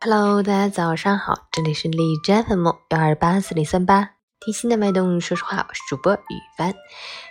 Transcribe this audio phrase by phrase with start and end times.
[0.00, 6.72] Hello，大家早上好，这里是荔枝 FM 幺二八四零三八，听心的脉动，说实话，我是主播雨帆。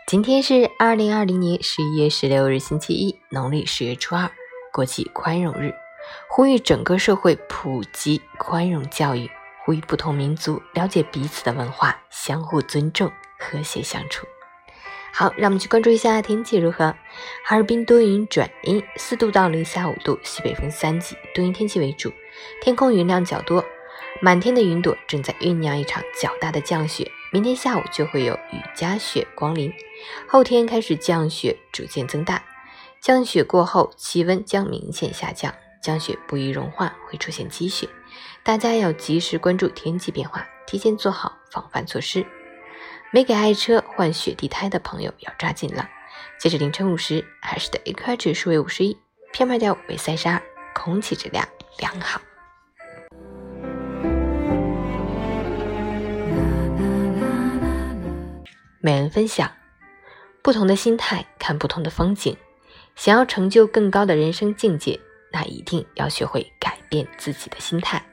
[0.05, 4.29] 今天是二零二零年十一月十六日，星期一，农历十月初二，
[4.73, 5.74] 国际宽容日，
[6.29, 9.31] 呼吁整个社会普及宽容教育，
[9.63, 13.10] 呼吁不同民族了解彼此的文化，相互尊重，
[13.40, 14.28] 和谐相处。
[15.20, 16.94] 好，让我们去关注一下天气如何。
[17.44, 22.13] 哈尔滨多云转阴，四度到零下五度，西北风三级，多云天气为主，
[22.62, 23.66] 天空云量较多，
[24.22, 27.11] 满天的云朵正在酝酿一场较大的降雪。
[27.34, 29.73] 明天下午就会有雨夹雪光临，
[30.27, 32.44] 后天开始降雪逐渐增大。
[33.02, 37.89] 降雪过后，气温将明显下降，降雪不易融化，会出现积雪。
[38.44, 42.23] 大家要及时关注天气变化，提前做好防范措施。
[43.11, 45.89] 没给爱车换雪地胎的朋友要抓紧了。
[46.38, 48.97] 截止凌晨五时，海市的 AQI 指数为五十一
[49.33, 50.41] ，PM 二点五为三十二，
[50.73, 51.47] 空气质量
[51.80, 52.21] 良好。
[58.81, 59.52] 每人分享：
[60.41, 62.35] 不同的心态看不同的风景。
[62.95, 65.00] 想要成就更高的人生境界，
[65.31, 68.03] 那一定要学会改变自己的心态。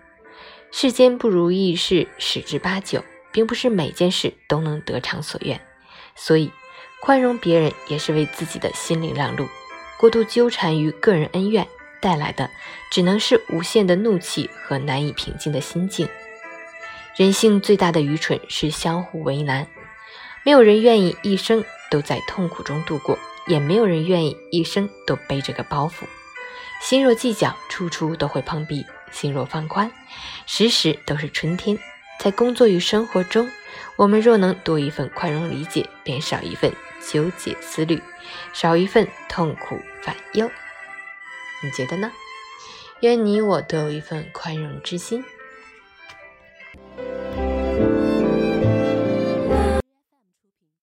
[0.71, 3.03] 世间不如意事十之八九。
[3.35, 5.61] 并不是每件事都能得偿所愿，
[6.15, 6.53] 所以
[7.01, 9.49] 宽容别人也是为自己的心灵让路。
[9.99, 11.67] 过度纠缠于个人恩怨
[12.01, 12.49] 带来的，
[12.93, 16.09] 只能是无限的怒气和难以平静的心境。
[17.17, 19.67] 人性最大的愚蠢是相互为难，
[20.45, 23.19] 没有人愿意一生都在痛苦中度过，
[23.49, 26.05] 也没有人愿意一生都背着个包袱。
[26.81, 29.91] 心若计较，处处都会碰壁；心若放宽，
[30.47, 31.77] 时时都是春天。
[32.19, 33.51] 在工作与生活中，
[33.97, 36.73] 我们若能多一份宽容理解，便少一份
[37.07, 38.01] 纠结思虑，
[38.53, 40.51] 少一份痛苦烦忧。
[41.63, 42.11] 你觉得呢？
[43.01, 45.25] 愿你我都有一份宽容之心。